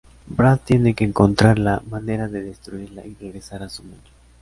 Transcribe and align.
Brad 0.25 0.61
tiene 0.65 0.95
que 0.95 1.03
encontrar 1.03 1.59
la 1.59 1.83
manera 1.87 2.27
de 2.27 2.41
destruirla 2.41 3.05
y 3.05 3.13
regresar 3.21 3.61
a 3.61 3.69
su 3.69 3.83
mundo. 3.83 4.09